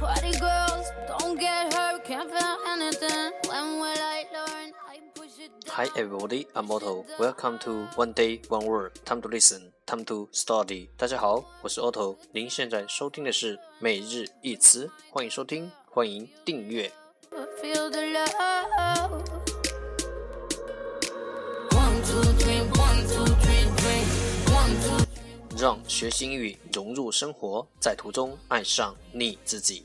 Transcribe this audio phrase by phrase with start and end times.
[0.00, 3.32] Party girls, don't get hurt, can't feel anything.
[3.46, 4.72] When will I learn?
[4.88, 5.74] I push it down.
[5.74, 7.04] Hi everybody, I'm Otto.
[7.18, 8.92] Welcome to One Day One Word.
[9.04, 10.88] Time to listen, time to study.
[10.96, 12.16] 大家好，我是 Otto。
[12.32, 16.90] 您现在收听的是每日一词，欢迎收听，欢迎订阅。
[17.62, 19.22] Feel the love.
[21.72, 24.04] One, two, three, one, two, three, three.
[24.46, 25.06] One, two,
[25.58, 29.84] 让学习英语融入生活，在途中爱上你自己。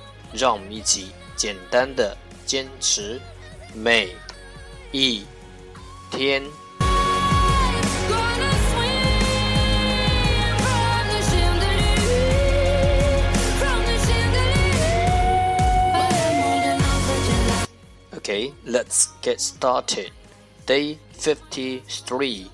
[0.32, 3.20] 让我们一起简单的坚持
[3.74, 4.10] 每
[4.92, 5.24] 一
[6.10, 6.42] 天。
[8.08, 9.02] Gonna swim
[10.58, 12.32] from the chandelier,
[13.58, 15.16] from the chandelier.
[15.92, 17.66] But I'm holding on for July.
[18.16, 20.10] Okay, let's get started.
[20.66, 22.50] Day 53.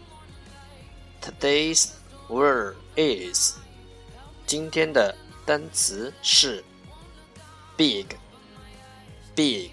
[1.21, 1.93] Today's
[2.29, 3.55] word is
[4.47, 5.15] 今天的
[5.47, 6.63] 单词是
[7.77, 8.17] big,
[9.35, 9.71] big,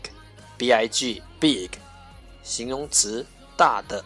[0.58, 1.72] b-i-g, big，
[2.44, 3.26] 形容词
[3.58, 4.04] 大的。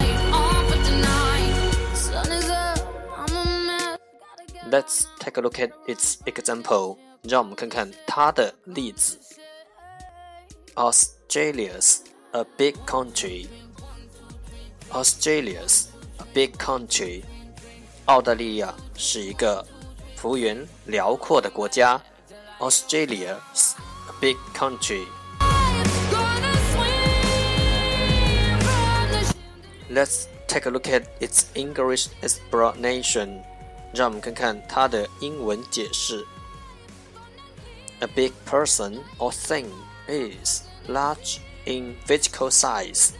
[0.00, 1.94] On for tonight.
[1.94, 2.78] Sun is up,
[3.16, 3.98] I'm a mess.
[4.18, 6.98] Gotta get Let's take a look at its example.
[7.22, 9.18] 让我们看看它的例子。
[10.74, 11.98] Australia's
[12.32, 13.46] a big country.
[14.90, 15.86] Australia's
[16.18, 17.22] a big country.
[18.06, 19.64] 澳大利亚是一个
[20.16, 22.02] 幅员辽阔的国家。
[22.60, 23.74] Australia's
[24.08, 25.06] a big country.
[26.10, 26.94] gonna swim
[28.60, 29.10] from
[29.88, 33.42] the Let's take a look at its English explanation.
[33.94, 36.26] 让我们看看它的英文解释。
[38.00, 39.66] A big person or thing
[40.08, 43.10] is large in physical size.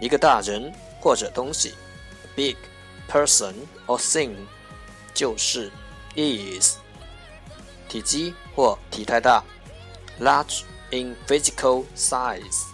[0.00, 1.74] 一个大人或者东西，
[2.24, 2.56] a big
[3.08, 3.54] person
[3.86, 4.34] or thing
[5.12, 5.70] 就是
[6.16, 6.76] is
[7.94, 9.42] 体积或体态大，
[10.20, 12.64] large in physical size。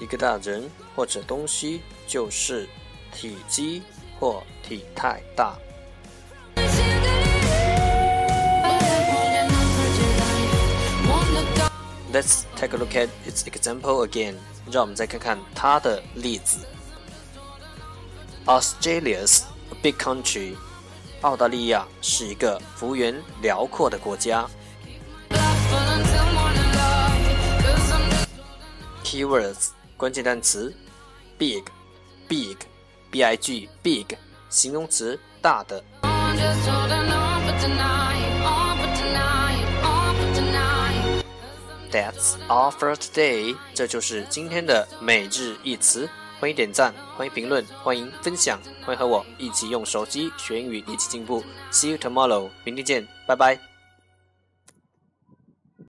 [0.00, 2.68] 一个大人或者东西就是
[3.12, 3.82] 体积
[4.18, 5.56] 或体态大。
[12.12, 14.36] Let's take a look at its example again.
[14.70, 16.58] 让我们再看看它的例子。
[18.46, 20.56] Australia's a big country.
[21.21, 24.47] 澳大利亚是一个幅员辽阔的国家。
[29.03, 30.73] Keywords 关键单词
[31.37, 31.63] ：big,
[32.29, 32.55] big,
[33.11, 34.15] b-i-g, big，
[34.49, 35.83] 形容词大的。
[41.91, 43.57] That's all for today。
[43.73, 46.07] 这就是今天的每日一词。
[46.39, 51.43] 欢迎点赞，欢迎评论，欢迎分享，欢迎和我一起用手机学英语，一起进步。
[51.69, 53.59] See you tomorrow，明天见，拜拜。